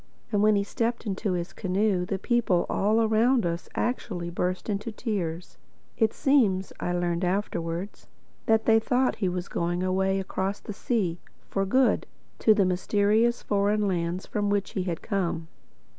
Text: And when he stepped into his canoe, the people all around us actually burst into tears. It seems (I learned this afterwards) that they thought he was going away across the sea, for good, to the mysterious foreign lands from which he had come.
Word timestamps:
And 0.31 0.41
when 0.41 0.55
he 0.55 0.63
stepped 0.63 1.05
into 1.05 1.33
his 1.33 1.53
canoe, 1.53 2.07
the 2.07 2.17
people 2.17 2.65
all 2.67 3.01
around 3.01 3.45
us 3.45 3.69
actually 3.75 4.31
burst 4.31 4.67
into 4.67 4.91
tears. 4.91 5.59
It 5.95 6.11
seems 6.11 6.73
(I 6.79 6.91
learned 6.91 7.21
this 7.21 7.27
afterwards) 7.27 8.07
that 8.47 8.65
they 8.65 8.79
thought 8.79 9.17
he 9.17 9.29
was 9.29 9.47
going 9.47 9.83
away 9.83 10.19
across 10.19 10.59
the 10.59 10.73
sea, 10.73 11.19
for 11.51 11.67
good, 11.67 12.07
to 12.39 12.55
the 12.55 12.65
mysterious 12.65 13.43
foreign 13.43 13.87
lands 13.87 14.25
from 14.25 14.49
which 14.49 14.71
he 14.71 14.85
had 14.85 15.03
come. 15.03 15.47